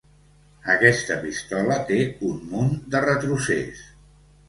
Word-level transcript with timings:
Aquesta 0.75 1.17
pistola 1.27 1.79
té 1.91 2.01
un 2.31 2.43
munt 2.55 2.75
de 2.97 3.07
retrocés. 3.09 3.89